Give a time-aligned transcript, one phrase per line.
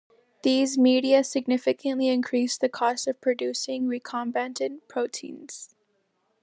[0.41, 5.75] These media significantly increase the cost of producing recombinant proteins.